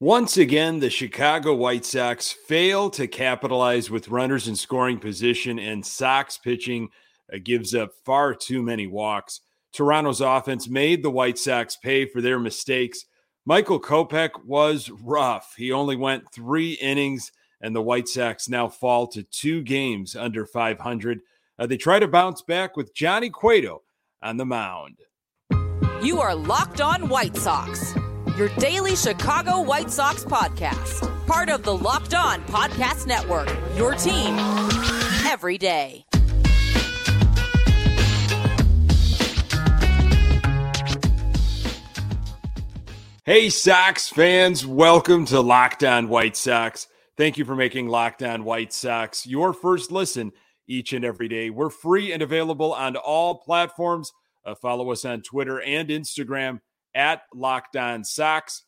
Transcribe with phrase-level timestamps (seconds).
[0.00, 5.86] Once again, the Chicago White Sox fail to capitalize with runners in scoring position, and
[5.86, 6.88] Sox pitching
[7.32, 9.40] uh, gives up far too many walks.
[9.72, 13.04] Toronto's offense made the White Sox pay for their mistakes.
[13.46, 15.54] Michael Kopech was rough.
[15.56, 17.30] He only went three innings,
[17.60, 21.20] and the White Sox now fall to two games under 500.
[21.56, 23.82] Uh, they try to bounce back with Johnny Cueto
[24.20, 24.98] on the mound.
[26.02, 27.94] You are Locked On White Sox
[28.36, 31.10] your daily Chicago White Sox podcast.
[31.26, 34.36] Part of the Locked On Podcast Network, your team
[35.24, 36.04] every day.
[43.24, 46.88] Hey, Sox fans, welcome to Locked On White Sox.
[47.16, 50.32] Thank you for making Locked On White Sox your first listen
[50.66, 51.50] each and every day.
[51.50, 54.12] We're free and available on all platforms.
[54.44, 56.60] Uh, follow us on Twitter and Instagram
[56.94, 58.64] at Locked On Sox.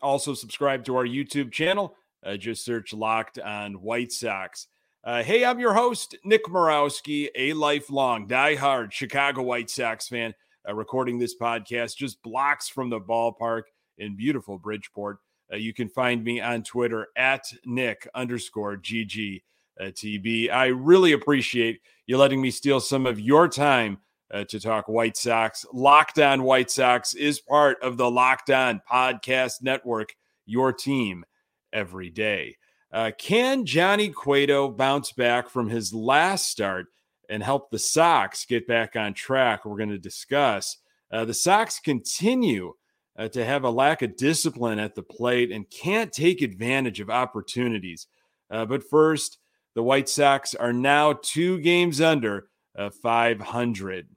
[0.00, 1.94] Also, subscribe to our YouTube channel.
[2.24, 4.68] Uh, just search Locked On White Sox.
[5.04, 10.34] Uh, hey, I'm your host, Nick Morawski, a lifelong die-hard Chicago White Sox fan,
[10.68, 13.62] uh, recording this podcast just blocks from the ballpark
[13.98, 15.18] in beautiful Bridgeport.
[15.52, 19.42] Uh, you can find me on Twitter at Nick underscore GG.
[19.80, 20.50] Uh, TB.
[20.50, 23.98] I really appreciate you letting me steal some of your time
[24.32, 25.64] uh, to talk White Sox.
[25.72, 30.14] Locked On White Sox is part of the Locked On Podcast Network,
[30.46, 31.24] your team
[31.72, 32.56] every day.
[32.92, 36.86] Uh, can Johnny Cueto bounce back from his last start
[37.28, 39.64] and help the Sox get back on track?
[39.64, 40.78] We're going to discuss.
[41.10, 42.72] Uh, the Sox continue
[43.18, 47.10] uh, to have a lack of discipline at the plate and can't take advantage of
[47.10, 48.06] opportunities.
[48.50, 49.38] Uh, but first,
[49.74, 54.08] the White Sox are now two games under uh, 500.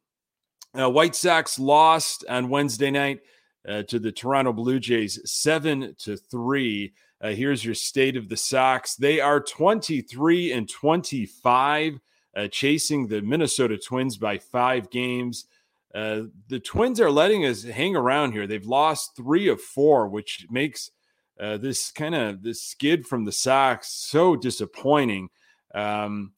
[0.77, 3.19] Uh, White Sox lost on Wednesday night
[3.67, 6.93] uh, to the Toronto Blue Jays, seven to three.
[7.19, 8.95] Uh, here's your state of the Sox.
[8.95, 11.99] They are 23 and 25,
[12.35, 15.45] uh, chasing the Minnesota Twins by five games.
[15.93, 18.47] Uh, the Twins are letting us hang around here.
[18.47, 20.89] They've lost three of four, which makes
[21.37, 25.29] uh, this kind of this skid from the Sox so disappointing.
[25.75, 26.31] Um,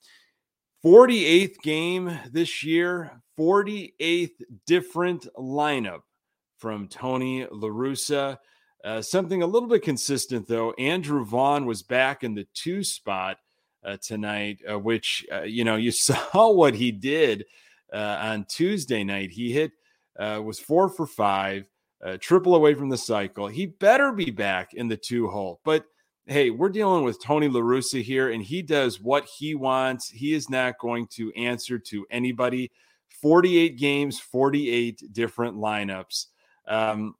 [0.83, 6.01] 48th game this year, 48th different lineup
[6.57, 8.37] from Tony LaRussa.
[8.83, 10.73] Uh, something a little bit consistent, though.
[10.73, 13.37] Andrew Vaughn was back in the two spot
[13.85, 17.45] uh, tonight, uh, which, uh, you know, you saw what he did
[17.93, 19.31] uh, on Tuesday night.
[19.31, 19.71] He hit,
[20.19, 21.65] uh, was four for five,
[22.19, 23.47] triple away from the cycle.
[23.47, 25.61] He better be back in the two hole.
[25.63, 25.85] But
[26.25, 30.09] hey, we're dealing with Tony LaRussa here, and he does what he wants.
[30.09, 32.71] He is not going to answer to anybody.
[33.21, 36.27] 48 games, 48 different lineups.
[36.67, 37.15] Um,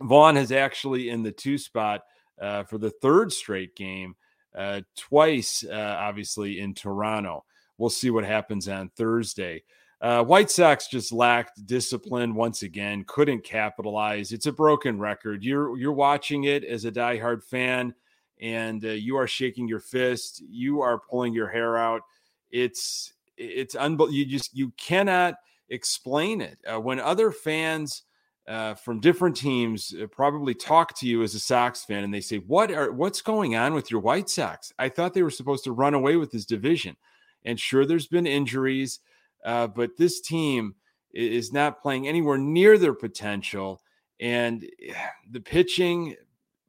[0.00, 2.02] Vaughn has actually in the two spot
[2.40, 4.14] uh, for the third straight game,
[4.54, 7.44] uh, twice, uh, obviously, in Toronto.
[7.78, 9.62] We'll see what happens on Thursday.
[10.00, 14.32] Uh, White Sox just lacked discipline once again, couldn't capitalize.
[14.32, 15.42] It's a broken record.
[15.42, 17.94] You're you're watching it as a diehard fan
[18.40, 22.02] and uh, you are shaking your fist, you are pulling your hair out.
[22.50, 24.16] It's it's unbelievable.
[24.16, 25.34] You just you cannot
[25.68, 26.58] explain it.
[26.66, 28.02] Uh, when other fans
[28.48, 32.20] uh, from different teams uh, probably talk to you as a Sox fan, and they
[32.20, 34.72] say, "What are what's going on with your White Sox?
[34.78, 36.96] I thought they were supposed to run away with this division."
[37.44, 39.00] And sure, there's been injuries,
[39.44, 40.74] uh, but this team
[41.12, 43.80] is not playing anywhere near their potential.
[44.20, 44.68] And
[45.30, 46.16] the pitching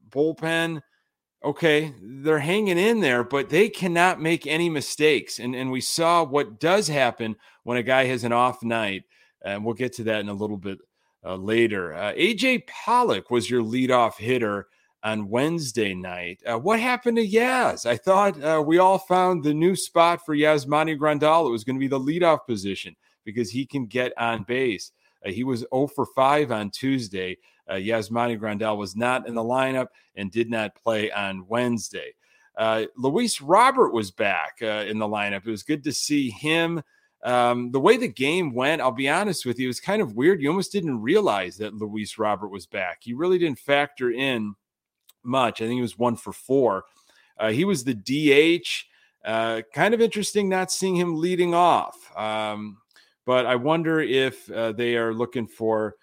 [0.10, 0.82] bullpen
[1.44, 5.40] okay, they're hanging in there, but they cannot make any mistakes.
[5.40, 9.04] And, and we saw what does happen when a guy has an off night.
[9.46, 10.80] And we'll get to that in a little bit
[11.24, 11.94] uh, later.
[11.94, 14.68] Uh, AJ Pollock was your leadoff hitter
[15.04, 16.42] on Wednesday night.
[16.46, 17.86] Uh, what happened to Yaz?
[17.86, 21.48] I thought uh, we all found the new spot for Yasmani Grandal.
[21.48, 24.92] It was going to be the leadoff position because he can get on base.
[25.26, 27.38] Uh, he was 0 for 5 on Tuesday.
[27.70, 32.14] Uh, Yasmani Grandal was not in the lineup and did not play on Wednesday.
[32.58, 35.46] Uh, Luis Robert was back uh, in the lineup.
[35.46, 36.82] It was good to see him.
[37.24, 40.16] Um, the way the game went, I'll be honest with you, it was kind of
[40.16, 40.42] weird.
[40.42, 43.00] You almost didn't realize that Luis Robert was back.
[43.02, 44.56] He really didn't factor in
[45.24, 45.62] much.
[45.62, 46.86] I think he was one for four.
[47.38, 48.68] Uh, he was the DH.
[49.26, 52.16] Uh, kind of interesting not seeing him leading off.
[52.18, 52.78] Um,
[53.26, 55.96] but I wonder if uh, they are looking for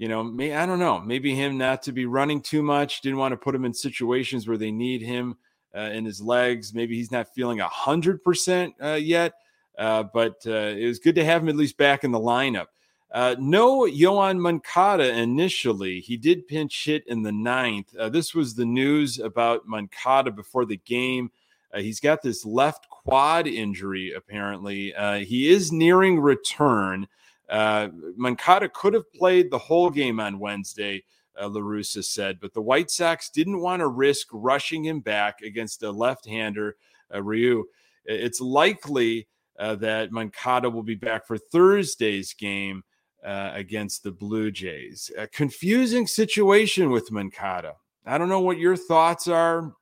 [0.00, 3.18] you know, may, I don't know, maybe him not to be running too much, didn't
[3.18, 5.36] want to put him in situations where they need him
[5.76, 6.72] uh, in his legs.
[6.72, 9.34] Maybe he's not feeling a hundred percent uh, yet,
[9.78, 12.68] uh, but uh, it was good to have him at least back in the lineup.
[13.12, 16.00] Uh, no Yoan Moncada initially.
[16.00, 17.94] He did pinch hit in the ninth.
[17.94, 21.30] Uh, this was the news about Moncada before the game.
[21.76, 24.94] He's got this left quad injury, apparently.
[25.26, 27.06] He is nearing return.
[27.50, 31.02] Uh, Moncada could have played the whole game on Wednesday,
[31.36, 35.82] uh, LaRussa said, but the White Sox didn't want to risk rushing him back against
[35.82, 36.76] a left hander,
[37.12, 37.64] uh, Ryu.
[38.04, 39.26] It's likely
[39.58, 42.84] uh, that Moncada will be back for Thursday's game
[43.24, 45.10] uh, against the Blue Jays.
[45.18, 47.74] A confusing situation with Moncada.
[48.06, 49.74] I don't know what your thoughts are.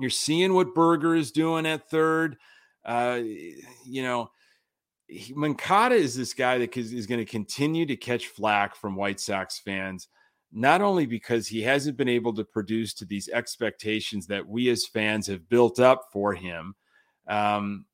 [0.00, 2.36] You're seeing what Burger is doing at third.
[2.84, 3.20] Uh,
[3.86, 4.30] you know,
[5.08, 9.20] he, Moncada is this guy that is going to continue to catch flack from White
[9.20, 10.08] Sox fans,
[10.52, 14.86] not only because he hasn't been able to produce to these expectations that we as
[14.86, 16.74] fans have built up for him.
[17.26, 17.86] Um,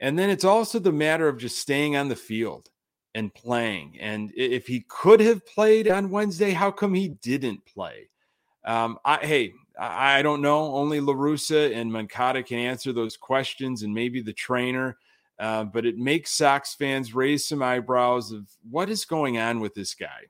[0.00, 2.68] and then it's also the matter of just staying on the field
[3.14, 3.96] and playing.
[3.98, 8.10] And if he could have played on Wednesday, how come he didn't play?
[8.66, 10.74] Um, I, hey, I, don't know.
[10.74, 14.98] Only LaRussa and Moncada can answer those questions, and maybe the trainer.
[15.38, 19.74] Uh, but it makes Sox fans raise some eyebrows of what is going on with
[19.74, 20.26] this guy.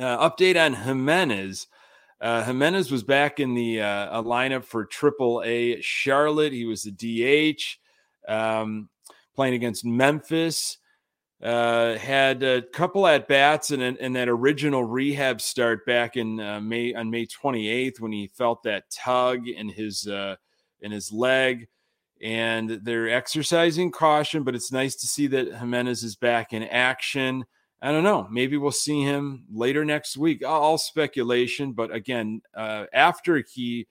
[0.00, 1.66] Uh, update on Jimenez.
[2.20, 6.52] Uh, Jimenez was back in the uh, lineup for Triple A Charlotte.
[6.52, 7.78] He was the DH
[8.26, 8.88] um,
[9.34, 10.78] playing against Memphis.
[11.42, 16.36] Uh, had a couple at bats and, and that original rehab start back in
[16.66, 20.08] May on May 28th when he felt that tug in his
[20.84, 21.68] in his leg,
[22.24, 24.42] and they're exercising caution.
[24.42, 27.44] But it's nice to see that Jimenez is back in action.
[27.82, 28.26] I don't know.
[28.30, 30.42] Maybe we'll see him later next week.
[30.44, 33.86] All speculation, but again, uh, after he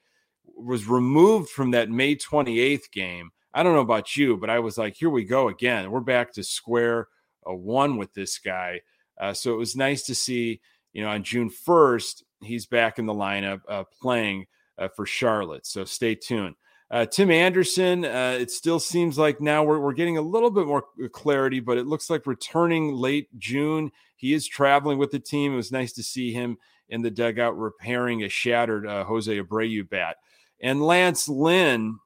[0.45, 4.79] was removed from that May 28th game, I don't know about you, but I was
[4.79, 5.91] like, here we go again.
[5.91, 7.07] We're back to square
[7.45, 8.81] a one with this guy.
[9.19, 10.59] Uh, so it was nice to see,
[10.91, 14.47] you know, on June 1st, he's back in the lineup uh, playing
[14.79, 15.67] uh, for Charlotte.
[15.67, 16.55] So stay tuned.
[16.93, 20.67] Uh, Tim Anderson, uh, it still seems like now we're, we're getting a little bit
[20.67, 23.91] more clarity, but it looks like returning late June.
[24.15, 25.53] He is traveling with the team.
[25.53, 26.55] It was nice to see him
[26.89, 30.17] in the dugout repairing a shattered uh, Jose Abreu bat.
[30.61, 31.97] And Lance Lynn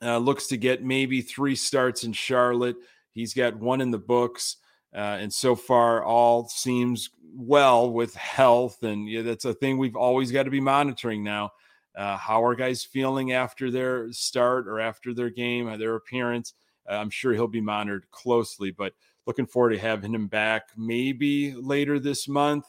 [0.00, 2.76] looks to get maybe three starts in Charlotte.
[3.10, 4.58] He's got one in the books.
[4.94, 8.84] Uh, and so far, all seems well with health.
[8.84, 11.50] And yeah, that's a thing we've always got to be monitoring now.
[11.96, 16.54] Uh, how are guys feeling after their start or after their game, uh, their appearance?
[16.88, 18.94] Uh, I'm sure he'll be monitored closely, but
[19.26, 22.66] looking forward to having him back maybe later this month,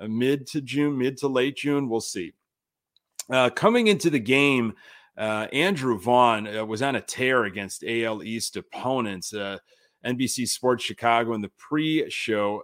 [0.00, 1.88] uh, mid to June, mid to late June.
[1.88, 2.32] We'll see.
[3.30, 4.74] Uh, coming into the game,
[5.16, 9.32] Andrew Vaughn was on a tear against AL East opponents.
[10.06, 12.62] NBC Sports Chicago in the pre-show.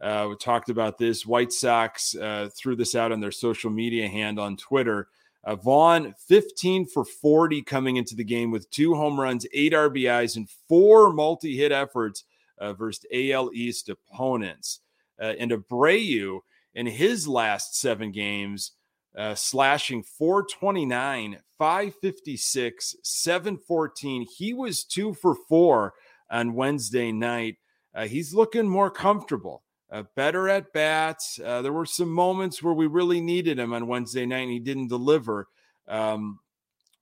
[0.00, 1.26] Uh, we talked about this.
[1.26, 5.08] White Sox uh, threw this out on their social media hand on Twitter.
[5.44, 10.36] Uh, Vaughn, 15 for 40 coming into the game with two home runs, eight RBIs,
[10.36, 12.24] and four multi hit efforts
[12.58, 14.80] uh, versus AL East opponents.
[15.20, 16.40] Uh, and Abreu,
[16.74, 18.72] in his last seven games,
[19.16, 24.26] uh, slashing 429, 556, 714.
[24.36, 25.94] He was two for four
[26.30, 27.56] on Wednesday night.
[27.94, 29.62] Uh, he's looking more comfortable,
[29.94, 31.38] uh, better at bats.
[31.42, 34.58] Uh, there were some moments where we really needed him on Wednesday night and he
[34.58, 35.46] didn't deliver.
[35.86, 36.40] Um,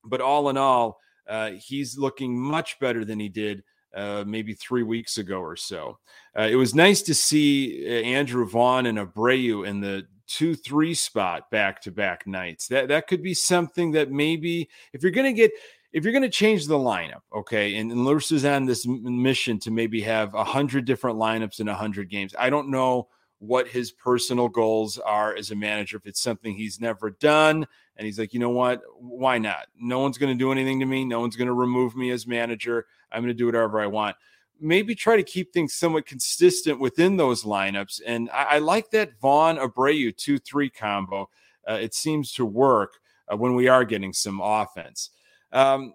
[0.05, 3.63] but all in all, uh, he's looking much better than he did
[3.95, 5.99] uh, maybe three weeks ago or so.
[6.39, 11.51] Uh, it was nice to see Andrew Vaughn and Abreu in the two three spot
[11.51, 12.69] back to back nights.
[12.69, 15.53] That that could be something that maybe if you're going to get
[15.93, 19.59] if you're going to change the lineup, okay, and, and Lewis is on this mission
[19.61, 22.35] to maybe have a hundred different lineups in a hundred games.
[22.39, 23.09] I don't know
[23.39, 25.97] what his personal goals are as a manager.
[25.97, 29.67] If it's something he's never done, and he's like, you know what, why not?
[29.79, 31.05] No one's going to do anything to me.
[31.05, 32.87] No one's going to remove me as manager.
[33.11, 34.17] I'm going to do whatever I want.
[34.61, 38.01] Maybe try to keep things somewhat consistent within those lineups.
[38.07, 41.29] And I, I like that Vaughn Abreu two three combo.
[41.69, 45.11] Uh, it seems to work uh, when we are getting some offense.
[45.53, 45.95] Um,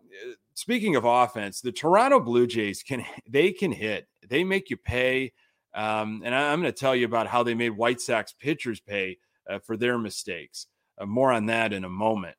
[0.53, 4.07] speaking of offense, the Toronto Blue Jays can they can hit.
[4.27, 5.33] They make you pay.
[5.73, 8.79] Um, and I, am going to tell you about how they made White Sox pitchers
[8.79, 9.17] pay
[9.49, 10.67] uh, for their mistakes.
[10.97, 12.35] Uh, more on that in a moment.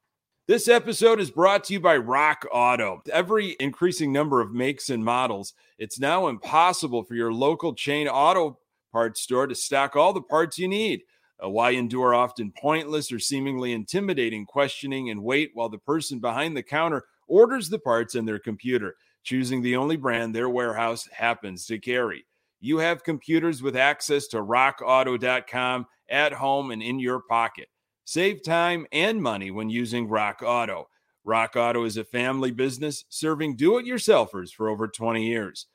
[0.49, 3.03] This episode is brought to you by Rock Auto.
[3.13, 8.59] Every increasing number of makes and models, it's now impossible for your local chain auto
[8.91, 11.03] parts store to stock all the parts you need.
[11.43, 16.57] Uh, why endure often pointless or seemingly intimidating questioning and wait while the person behind
[16.57, 21.67] the counter orders the parts in their computer, choosing the only brand their warehouse happens
[21.67, 22.25] to carry?
[22.61, 27.69] you have computers with access to rockauto.com at home and in your pocket.
[28.05, 30.89] Save time and money when using Rock Auto.
[31.25, 35.67] Rock Auto is a family business serving do it yourselfers for over 20 years.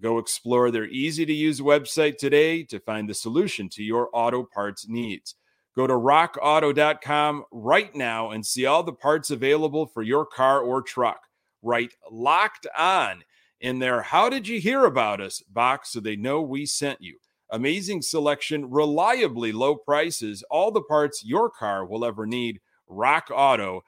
[0.00, 4.42] Go explore their easy to use website today to find the solution to your auto
[4.42, 5.34] parts needs.
[5.76, 10.82] Go to rockauto.com right now and see all the parts available for your car or
[10.82, 11.20] truck.
[11.62, 13.22] Write locked on
[13.60, 17.18] in their How Did You Hear About Us box so they know we sent you.
[17.50, 22.60] Amazing selection, reliably low prices, all the parts your car will ever need.
[22.88, 23.82] RockAuto.com.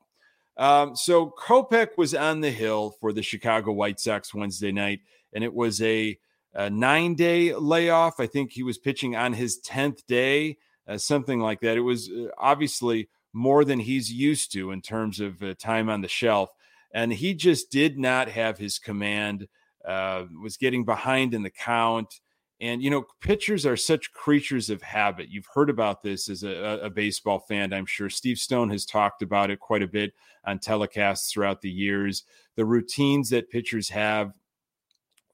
[0.57, 4.99] Um, so Kopech was on the hill for the Chicago White Sox Wednesday night,
[5.33, 6.17] and it was a
[6.53, 8.19] a nine day layoff.
[8.19, 11.77] I think he was pitching on his 10th day, uh, something like that.
[11.77, 16.01] It was uh, obviously more than he's used to in terms of uh, time on
[16.01, 16.49] the shelf.
[16.93, 19.47] And he just did not have his command,
[19.85, 22.19] uh, was getting behind in the count.
[22.59, 25.29] And, you know, pitchers are such creatures of habit.
[25.29, 28.09] You've heard about this as a, a baseball fan, I'm sure.
[28.09, 30.13] Steve Stone has talked about it quite a bit
[30.45, 32.23] on telecasts throughout the years.
[32.57, 34.33] The routines that pitchers have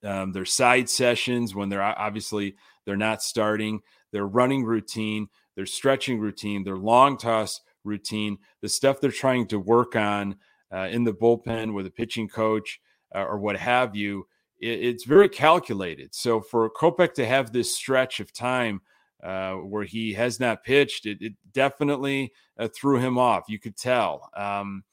[0.03, 6.19] um, their side sessions when they're obviously they're not starting, their running routine, their stretching
[6.19, 10.35] routine, their long toss routine, the stuff they're trying to work on
[10.73, 12.79] uh, in the bullpen with a pitching coach
[13.15, 14.27] uh, or what have you.
[14.59, 16.13] It, it's very calculated.
[16.13, 18.81] So for Kopech to have this stretch of time
[19.23, 23.45] uh, where he has not pitched, it, it definitely uh, threw him off.
[23.47, 24.29] You could tell.
[24.35, 24.83] Um,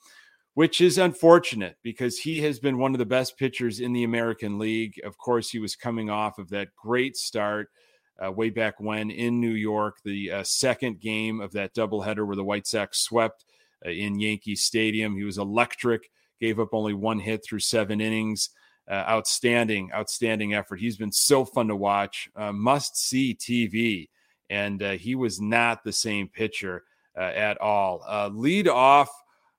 [0.54, 4.58] which is unfortunate because he has been one of the best pitchers in the American
[4.58, 5.00] League.
[5.04, 7.68] Of course, he was coming off of that great start
[8.24, 12.36] uh, way back when in New York, the uh, second game of that doubleheader where
[12.36, 13.44] the White Sox swept
[13.84, 15.16] uh, in Yankee Stadium.
[15.16, 16.08] He was electric,
[16.40, 18.50] gave up only one hit through seven innings.
[18.86, 20.78] Uh, outstanding, outstanding effort.
[20.78, 22.28] He's been so fun to watch.
[22.36, 24.10] Uh, must see TV.
[24.50, 26.84] And uh, he was not the same pitcher
[27.16, 28.04] at all.
[28.34, 29.08] lead off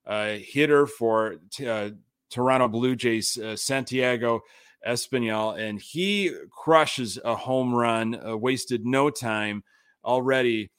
[0.07, 1.89] hitter for uh,
[2.29, 4.41] Toronto Blue Jays, uh, Santiago
[4.85, 9.63] Espinal, and he crushes a home run, uh, wasted no time
[10.03, 10.69] already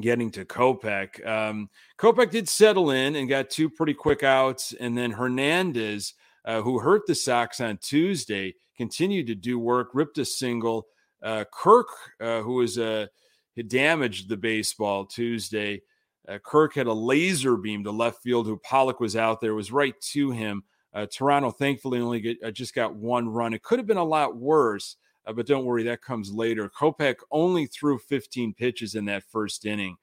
[0.00, 1.24] getting to Kopech.
[1.26, 6.62] Um, Kopech did settle in and got two pretty quick outs, and then Hernandez, uh,
[6.62, 10.86] who hurt the Sox on Tuesday, continued to do work, ripped a single.
[11.22, 11.88] Uh, Kirk,
[12.20, 13.06] uh, who was uh,
[13.66, 15.80] damaged the baseball Tuesday,
[16.28, 18.46] uh, Kirk had a laser beam to left field.
[18.46, 20.64] Who Pollock was out there was right to him.
[20.92, 23.52] Uh, Toronto thankfully only get, uh, just got one run.
[23.52, 26.70] It could have been a lot worse, uh, but don't worry, that comes later.
[26.70, 29.96] Kopech only threw 15 pitches in that first inning.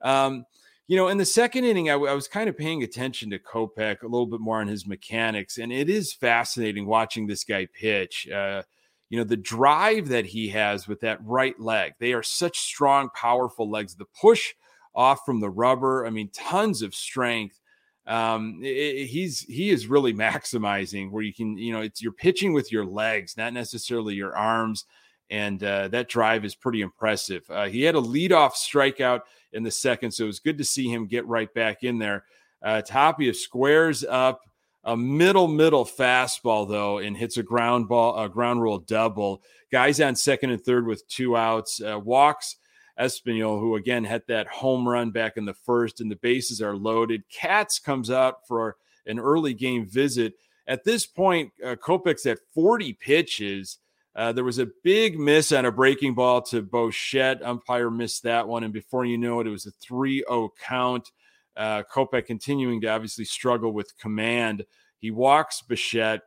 [0.00, 0.46] Um,
[0.86, 3.38] you know, in the second inning, I, w- I was kind of paying attention to
[3.38, 7.66] Kopech a little bit more on his mechanics, and it is fascinating watching this guy
[7.66, 8.26] pitch.
[8.30, 8.62] Uh,
[9.10, 11.92] you know, the drive that he has with that right leg.
[11.98, 13.94] They are such strong, powerful legs.
[13.94, 14.54] The push
[14.94, 16.06] off from the rubber.
[16.06, 17.60] I mean, tons of strength.
[18.06, 22.52] Um, it, he's he is really maximizing where you can, you know, it's you're pitching
[22.52, 24.86] with your legs, not necessarily your arms,
[25.30, 27.44] and uh, that drive is pretty impressive.
[27.50, 29.20] Uh, he had a leadoff strikeout
[29.52, 32.24] in the second, so it was good to see him get right back in there.
[32.62, 34.40] Uh, Tapia squares up
[34.84, 39.42] a middle middle fastball though, and hits a ground ball, a ground rule double.
[39.70, 42.56] Guys on second and third with two outs, uh, walks
[42.98, 46.76] Espinal, who again had that home run back in the first, and the bases are
[46.76, 47.22] loaded.
[47.28, 48.76] Katz comes out for
[49.06, 50.34] an early game visit.
[50.66, 53.78] At this point, uh, Kopech's at 40 pitches.
[54.14, 57.42] Uh, there was a big miss on a breaking ball to Bichette.
[57.42, 58.64] Umpire missed that one.
[58.64, 61.10] And before you know it, it was a 3 0 count.
[61.56, 64.64] Uh, Kopech continuing to obviously struggle with command.
[64.98, 66.22] He walks Bichette,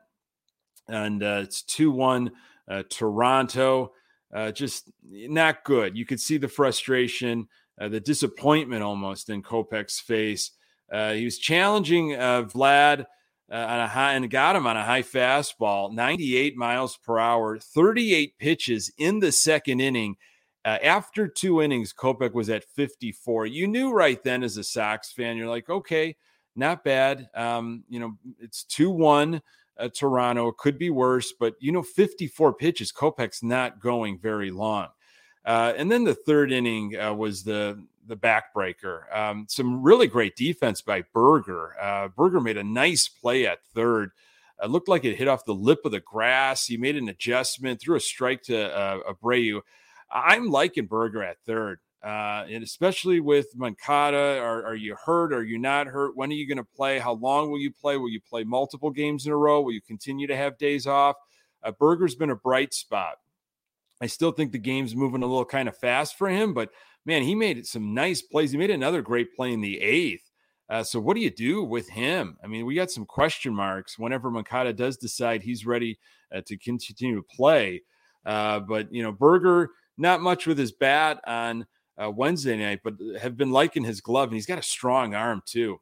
[0.88, 2.32] and uh, it's 2 1
[2.68, 3.92] uh, Toronto
[4.34, 5.98] uh, just not good.
[5.98, 7.48] You could see the frustration,
[7.80, 10.52] uh, the disappointment almost in Kopech's face.
[10.92, 13.06] Uh, he was challenging uh, Vlad
[13.52, 17.60] uh, on a high and got him on a high fastball, 98 miles per hour,
[17.60, 20.16] 38 pitches in the second inning.
[20.64, 23.48] Uh, after two innings, Kopech was at 54.
[23.48, 26.16] You knew right then as a Sox fan, you're like, okay,
[26.56, 27.30] not bad.
[27.34, 29.42] Um, you know, it's 2 1
[29.82, 30.50] uh, Toronto.
[30.50, 32.92] It could be worse, but, you know, 54 pitches.
[32.92, 34.88] Kopech's not going very long.
[35.44, 39.04] Uh, and then the third inning uh, was the the backbreaker.
[39.16, 41.76] Um, some really great defense by Burger.
[41.80, 44.12] Uh, Burger made a nice play at third.
[44.62, 46.66] It looked like it hit off the lip of the grass.
[46.66, 49.62] He made an adjustment, threw a strike to uh, Abreu.
[50.12, 54.40] I'm liking Burger at third, uh, and especially with Moncada.
[54.40, 55.34] Are, are you hurt?
[55.34, 56.16] Are you not hurt?
[56.16, 57.00] When are you going to play?
[57.00, 57.98] How long will you play?
[57.98, 59.62] Will you play multiple games in a row?
[59.62, 61.16] Will you continue to have days off?
[61.64, 63.18] Uh, Burger's been a bright spot.
[64.02, 66.72] I still think the game's moving a little kind of fast for him, but
[67.06, 68.52] man, he made some nice plays.
[68.52, 70.32] He made another great play in the eighth.
[70.70, 72.38] Uh, so what do you do with him?
[72.44, 76.00] I mean, we got some question marks whenever Moncada does decide he's ready
[76.34, 77.84] uh, to continue to play.
[78.26, 81.68] Uh, but you know, Burger not much with his bat on
[82.02, 85.42] uh, Wednesday night, but have been liking his glove, and he's got a strong arm
[85.46, 85.80] too.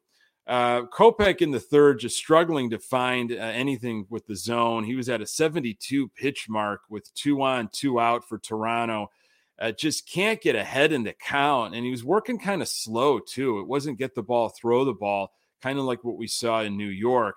[0.47, 4.83] Uh, Kopech in the third, just struggling to find uh, anything with the zone.
[4.83, 9.11] He was at a 72 pitch mark with two on, two out for Toronto.
[9.59, 11.75] Uh, just can't get ahead in the count.
[11.75, 13.59] And he was working kind of slow too.
[13.59, 16.77] It wasn't get the ball, throw the ball, kind of like what we saw in
[16.77, 17.35] New York.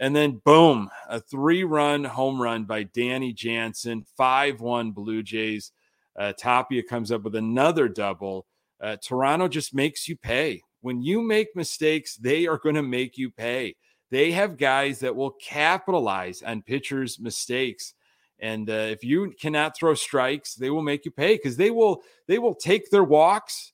[0.00, 5.70] And then, boom, a three run home run by Danny Jansen, 5 1 Blue Jays.
[6.18, 8.46] Uh, Tapia comes up with another double.
[8.80, 10.62] Uh, Toronto just makes you pay.
[10.80, 13.76] When you make mistakes, they are going to make you pay.
[14.10, 17.94] They have guys that will capitalize on pitchers' mistakes.
[18.40, 22.02] And uh, if you cannot throw strikes, they will make you pay because they will
[22.26, 23.72] they will take their walks,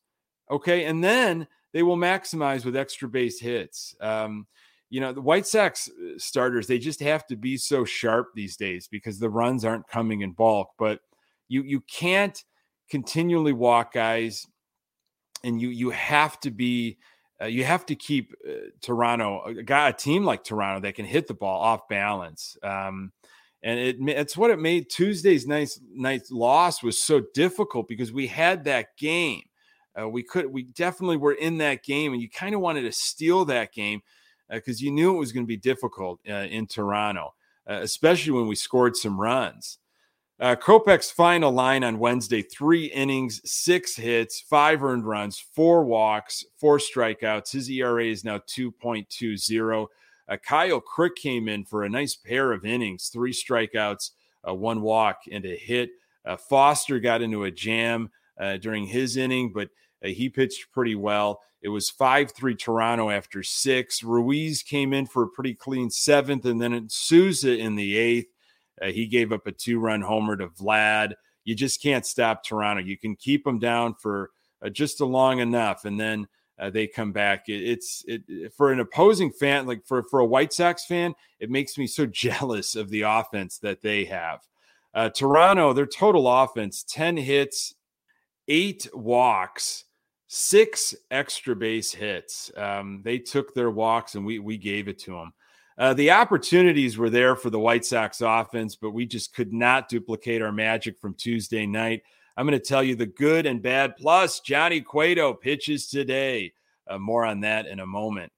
[0.50, 3.94] okay, and then they will maximize with extra base hits.
[4.00, 4.46] Um,
[4.88, 8.56] you know, the White Sox uh, starters they just have to be so sharp these
[8.56, 10.70] days because the runs aren't coming in bulk.
[10.78, 11.00] But
[11.48, 12.44] you you can't
[12.88, 14.46] continually walk guys
[15.42, 16.98] and you you have to be
[17.40, 21.04] uh, you have to keep uh, Toronto a guy a team like Toronto that can
[21.04, 22.57] hit the ball off balance.
[22.62, 23.12] Um,
[23.62, 28.26] and it it's what it made Tuesday's nice night loss was so difficult because we
[28.26, 29.42] had that game.
[29.98, 32.92] Uh, we could we definitely were in that game, and you kind of wanted to
[32.92, 34.02] steal that game
[34.50, 37.35] because uh, you knew it was going to be difficult uh, in Toronto,
[37.68, 39.78] uh, especially when we scored some runs.
[40.40, 46.44] Uh, Kopech's final line on Wednesday three innings, six hits, five earned runs, four walks,
[46.59, 47.53] four strikeouts.
[47.53, 49.87] His ERA is now 2.20.
[50.29, 54.11] Uh, Kyle Crick came in for a nice pair of innings, three strikeouts,
[54.49, 55.90] uh, one walk, and a hit.
[56.25, 59.68] Uh, Foster got into a jam uh, during his inning, but
[60.05, 61.42] uh, he pitched pretty well.
[61.62, 64.03] It was 5 3 Toronto after six.
[64.03, 68.34] Ruiz came in for a pretty clean seventh, and then Sousa in the eighth.
[68.80, 71.14] Uh, he gave up a two run homer to Vlad.
[71.44, 72.82] You just can't stop Toronto.
[72.82, 74.30] You can keep them down for
[74.64, 76.26] uh, just a long enough, and then
[76.58, 77.48] uh, they come back.
[77.48, 81.50] It, it's it, for an opposing fan, like for for a White Sox fan, it
[81.50, 84.40] makes me so jealous of the offense that they have.
[84.94, 87.74] Uh, Toronto, their total offense: ten hits,
[88.48, 89.84] eight walks,
[90.28, 92.50] six extra base hits.
[92.56, 95.32] Um, they took their walks, and we we gave it to them.
[95.76, 99.88] Uh, the opportunities were there for the White Sox offense, but we just could not
[99.88, 102.02] duplicate our magic from Tuesday night.
[102.37, 103.96] I'm going to tell you the good and bad.
[103.96, 106.52] Plus, Johnny Cueto pitches today.
[106.87, 108.30] Uh, more on that in a moment.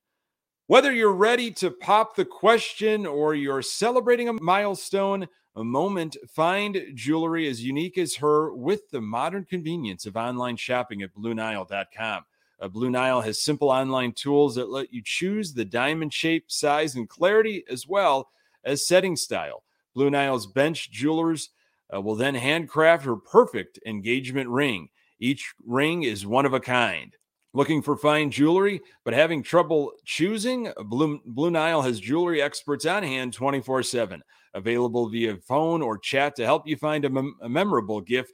[0.69, 6.83] Whether you're ready to pop the question or you're celebrating a milestone, a moment, find
[6.95, 12.25] jewelry as unique as her with the modern convenience of online shopping at BlueNile.com.
[12.61, 16.95] Uh, Blue Nile has simple online tools that let you choose the diamond shape, size,
[16.95, 18.31] and clarity, as well
[18.65, 19.63] as setting style.
[19.95, 21.51] Blue Nile's bench jewelers
[21.95, 24.89] uh, will then handcraft her perfect engagement ring.
[25.19, 27.15] Each ring is one of a kind.
[27.55, 30.71] Looking for fine jewelry, but having trouble choosing?
[30.85, 36.37] Blue, Blue Nile has jewelry experts on hand 24 7, available via phone or chat
[36.37, 38.33] to help you find a, mem- a memorable gift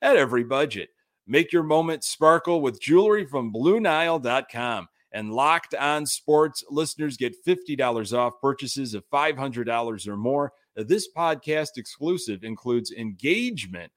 [0.00, 0.90] at every budget.
[1.30, 4.88] Make your moment sparkle with jewelry from BlueNile.com.
[5.12, 10.52] And locked on sports listeners get $50 off purchases of $500 or more.
[10.74, 13.92] This podcast exclusive includes engagement.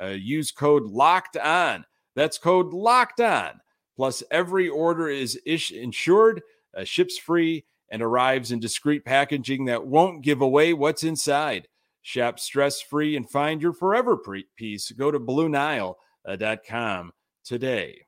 [0.00, 1.84] Uh, use code locked on.
[2.16, 3.60] That's code locked on.
[3.94, 6.40] Plus, every order is ish insured,
[6.74, 11.68] uh, ships free, and arrives in discreet packaging that won't give away what's inside.
[12.00, 14.18] Shop stress free and find your forever
[14.56, 14.90] piece.
[14.92, 15.98] Go to Blue Nile
[16.68, 17.12] com
[17.44, 18.02] today.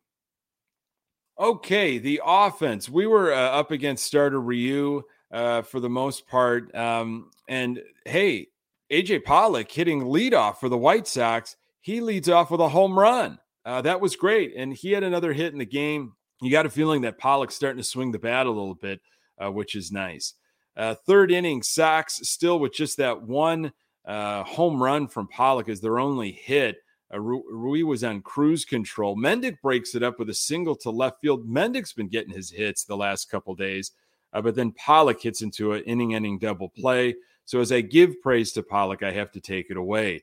[1.39, 2.89] Okay, the offense.
[2.89, 6.75] We were uh, up against starter Ryu uh, for the most part.
[6.75, 8.49] Um, and hey,
[8.93, 11.57] AJ Pollock hitting leadoff for the White Sox.
[11.81, 13.39] He leads off with a home run.
[13.65, 14.53] Uh, that was great.
[14.57, 16.13] And he had another hit in the game.
[16.43, 19.01] You got a feeling that Pollock's starting to swing the bat a little bit,
[19.43, 20.35] uh, which is nice.
[20.77, 23.73] Uh, third inning, Sox still with just that one
[24.07, 26.77] uh, home run from Pollock as their only hit.
[27.13, 29.17] Uh, Ryu was on cruise control.
[29.17, 31.49] Mendick breaks it up with a single to left field.
[31.49, 33.93] Mendick's been getting his hits the last couple days,
[34.33, 37.17] uh, but then Pollock hits into an inning-ending double play.
[37.45, 40.23] So as I give praise to Pollock, I have to take it away.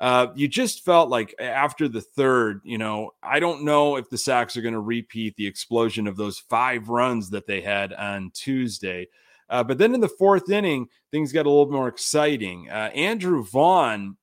[0.00, 4.18] Uh, you just felt like after the third, you know, I don't know if the
[4.18, 8.30] Sox are going to repeat the explosion of those five runs that they had on
[8.32, 9.08] Tuesday.
[9.50, 12.70] Uh, but then in the fourth inning, things got a little more exciting.
[12.70, 14.16] Uh, Andrew Vaughn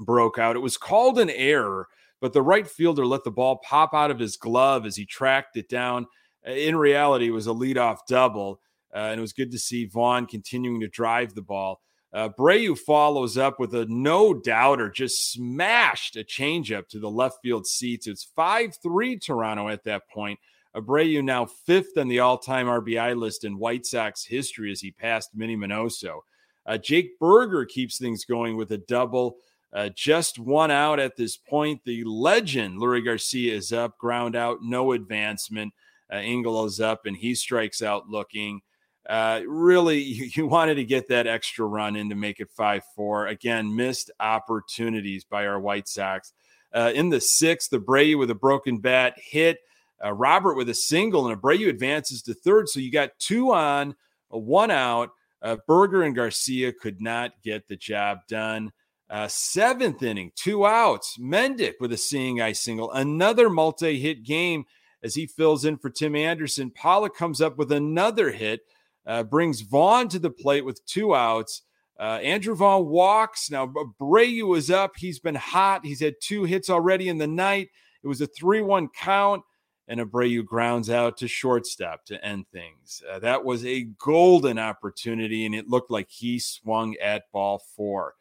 [0.00, 0.56] broke out.
[0.56, 1.88] It was called an error,
[2.20, 5.56] but the right fielder let the ball pop out of his glove as he tracked
[5.56, 6.06] it down.
[6.46, 8.60] Uh, in reality, it was a leadoff double,
[8.94, 11.80] uh, and it was good to see Vaughn continuing to drive the ball.
[12.12, 17.38] Uh, Abreu follows up with a no doubter, just smashed a changeup to the left
[17.40, 18.08] field seats.
[18.08, 20.40] It's 5 3 Toronto at that point.
[20.74, 24.90] Abreu now fifth on the all time RBI list in White Sox history as he
[24.90, 26.20] passed Minnie Minoso.
[26.66, 29.38] Uh, Jake Burger keeps things going with a double.
[29.72, 31.80] Uh, just one out at this point.
[31.84, 35.72] The legend, Leury Garcia, is up, ground out, no advancement.
[36.12, 38.62] Uh, Engel is up, and he strikes out looking.
[39.08, 42.82] Uh, really, you, you, wanted to get that extra run in to make it 5
[42.96, 43.28] 4.
[43.28, 46.32] Again, missed opportunities by our White Sox.
[46.72, 49.58] Uh, in the sixth, Abreu with a broken bat hit.
[50.02, 52.68] Uh, Robert with a single, and Abreu advances to third.
[52.68, 53.94] So you got two on,
[54.28, 55.10] one out.
[55.42, 58.72] Uh, Burger and Garcia could not get the job done.
[59.10, 61.18] Uh, seventh inning, two outs.
[61.18, 62.92] Mendick with a seeing eye single.
[62.92, 64.64] Another multi hit game
[65.02, 66.70] as he fills in for Tim Anderson.
[66.70, 68.60] Pollock comes up with another hit,
[69.06, 71.62] uh, brings Vaughn to the plate with two outs.
[71.98, 73.50] Uh, Andrew Vaughn walks.
[73.50, 74.92] Now, Abreu is up.
[74.96, 75.84] He's been hot.
[75.84, 77.68] He's had two hits already in the night.
[78.02, 79.42] It was a 3 1 count,
[79.88, 83.02] and Abreu grounds out to shortstop to end things.
[83.10, 88.14] Uh, that was a golden opportunity, and it looked like he swung at ball four.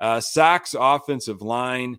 [0.00, 1.98] Uh, Sox offensive line,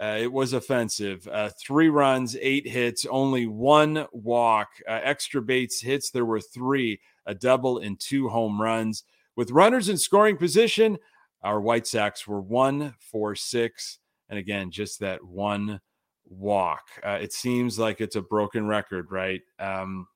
[0.00, 1.26] uh, it was offensive.
[1.30, 4.68] Uh, three runs, eight hits, only one walk.
[4.86, 9.04] Uh, extra base hits, there were three, a double and two home runs.
[9.36, 10.98] With runners in scoring position,
[11.42, 13.98] our White Sox were one for six.
[14.28, 15.80] And again, just that one
[16.28, 16.82] walk.
[17.04, 19.40] Uh, it seems like it's a broken record, right?
[19.58, 20.08] Um,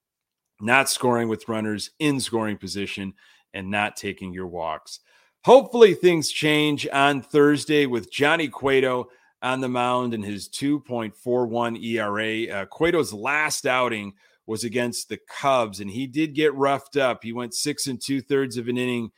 [0.60, 3.14] not scoring with runners in scoring position
[3.54, 5.00] and not taking your walks.
[5.44, 9.08] Hopefully, things change on Thursday with Johnny Cueto
[9.40, 12.60] on the mound and his 2.41 ERA.
[12.60, 14.12] Uh, Cueto's last outing
[14.46, 17.24] was against the Cubs, and he did get roughed up.
[17.24, 19.12] He went six and two thirds of an inning,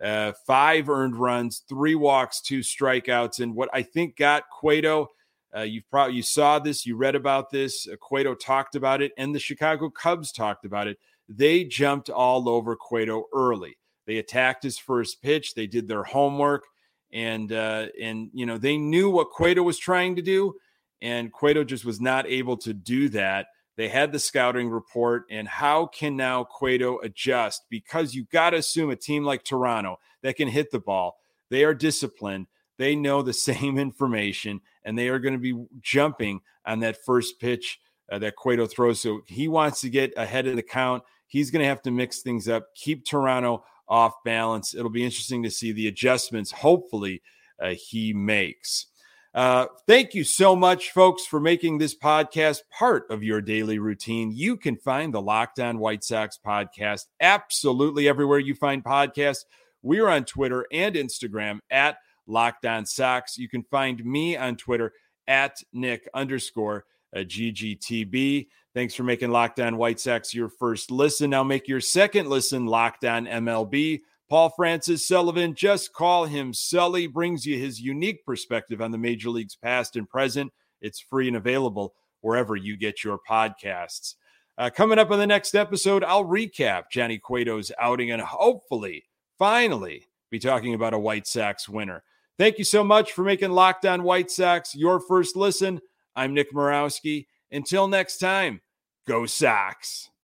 [0.00, 3.40] uh, five earned runs, three walks, two strikeouts.
[3.40, 5.08] And what I think got Cueto,
[5.56, 7.88] uh, you probably you saw this, you read about this.
[7.88, 10.98] Uh, Cueto talked about it, and the Chicago Cubs talked about it.
[11.28, 13.76] They jumped all over Cueto early.
[14.06, 15.54] They attacked his first pitch.
[15.54, 16.64] They did their homework,
[17.12, 20.54] and uh, and you know they knew what Cueto was trying to do,
[21.00, 23.46] and Cueto just was not able to do that.
[23.76, 27.64] They had the scouting report, and how can now Cueto adjust?
[27.70, 31.16] Because you got to assume a team like Toronto that can hit the ball,
[31.50, 32.46] they are disciplined.
[32.78, 37.40] They know the same information, and they are going to be jumping on that first
[37.40, 39.00] pitch uh, that Cueto throws.
[39.00, 41.02] So he wants to get ahead of the count.
[41.26, 44.74] He's going to have to mix things up, keep Toronto off balance.
[44.74, 47.22] It'll be interesting to see the adjustments, hopefully,
[47.60, 48.86] uh, he makes.
[49.34, 54.30] Uh, thank you so much, folks, for making this podcast part of your daily routine.
[54.32, 59.44] You can find the Locked On White Sox podcast absolutely everywhere you find podcasts.
[59.82, 61.96] We're on Twitter and Instagram at
[62.28, 63.36] Locked On Sox.
[63.36, 64.92] You can find me on Twitter
[65.26, 66.84] at Nick underscore
[67.20, 68.48] GGTB.
[68.74, 71.30] Thanks for making Locked On White Sox your first listen.
[71.30, 74.00] Now make your second listen Locked On MLB.
[74.28, 79.30] Paul Francis Sullivan, just call him Sully, brings you his unique perspective on the major
[79.30, 80.52] leagues past and present.
[80.80, 84.14] It's free and available wherever you get your podcasts.
[84.56, 89.04] Uh, coming up on the next episode, I'll recap Johnny Cueto's outing and hopefully,
[89.38, 92.02] finally, be talking about a White Sox winner.
[92.38, 95.80] Thank you so much for making Locked On White Sox your first listen.
[96.16, 97.26] I'm Nick Morawski.
[97.50, 98.60] Until next time,
[99.06, 100.08] go Sox.